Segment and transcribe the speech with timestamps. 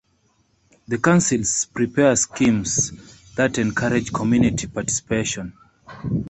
[0.87, 2.91] The councils prepare schemes
[3.35, 5.53] that encourage community participation.